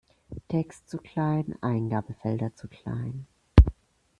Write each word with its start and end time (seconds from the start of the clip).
Text 0.49 0.89
zu 0.89 0.97
klein, 0.97 1.55
Eingabefelder 1.61 2.55
zu 2.55 2.67
klein. 2.67 3.27